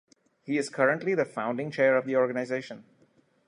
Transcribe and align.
He 0.41 0.57
is 0.57 0.67
currently 0.71 1.13
the 1.13 1.25
founding 1.25 1.69
chair 1.69 1.95
of 1.95 2.07
the 2.07 2.15
organization. 2.15 2.85